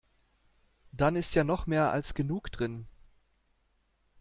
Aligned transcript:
Dann 0.93 1.15
ist 1.15 1.35
ja 1.35 1.43
noch 1.43 1.67
mehr 1.67 1.91
als 1.91 2.15
genug 2.15 2.51
drin. 2.51 2.87